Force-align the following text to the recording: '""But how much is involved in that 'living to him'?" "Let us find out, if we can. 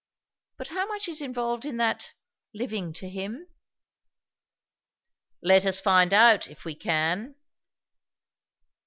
'""But 0.57 0.69
how 0.69 0.87
much 0.87 1.07
is 1.07 1.21
involved 1.21 1.63
in 1.63 1.77
that 1.77 2.13
'living 2.55 2.91
to 2.93 3.07
him'?" 3.07 3.45
"Let 5.43 5.63
us 5.63 5.79
find 5.79 6.11
out, 6.11 6.47
if 6.47 6.65
we 6.65 6.73
can. 6.73 7.35